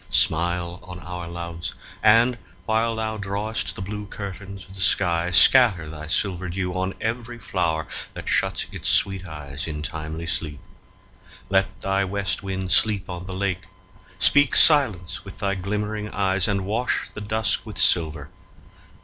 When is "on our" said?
0.81-1.27